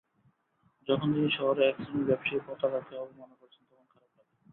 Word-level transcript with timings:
যখন 0.87 1.07
দেখি, 1.13 1.31
শহরে 1.37 1.61
একশ্রেণির 1.65 2.07
ব্যবসায়ী 2.09 2.41
পতাকাকে 2.47 2.93
অবমাননা 2.95 3.35
করছেন, 3.41 3.63
তখন 3.69 3.85
খারাপ 3.93 4.11
লাগে। 4.17 4.33